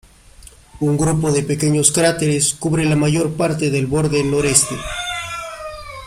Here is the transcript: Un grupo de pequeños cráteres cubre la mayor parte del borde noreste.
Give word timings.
Un 0.79 0.97
grupo 0.97 1.31
de 1.31 1.43
pequeños 1.43 1.91
cráteres 1.91 2.55
cubre 2.55 2.85
la 2.85 2.95
mayor 2.95 3.33
parte 3.33 3.69
del 3.69 3.85
borde 3.85 4.23
noreste. 4.23 4.73